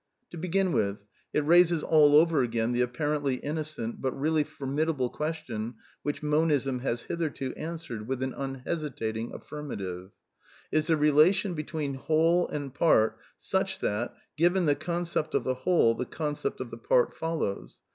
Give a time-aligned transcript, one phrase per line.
[0.31, 5.75] To begin with, it raises all over again the apparently inaogent but reaBy formidable question
[6.01, 10.09] which Monism.^ has hitherto answered with an unhesitating aflSrmative: Q q
[10.71, 15.53] Is the relation between whole and part such that, given the ^ concept of the
[15.53, 17.77] whole, the concept of the part follows?